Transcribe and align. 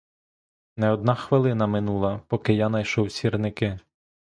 Не 0.77 0.89
одна 0.91 1.15
хвилина 1.15 1.67
минула, 1.67 2.21
поки 2.27 2.53
я 2.53 2.69
найшов 2.69 3.11
сірники. 3.11 3.79